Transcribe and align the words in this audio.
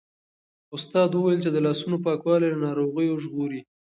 استاد 0.75 1.09
وویل 1.13 1.39
چې 1.45 1.49
د 1.51 1.57
لاسونو 1.65 1.97
پاکوالی 2.05 2.47
له 2.53 2.59
ناروغیو 2.65 3.21
ژغوري. 3.23 3.61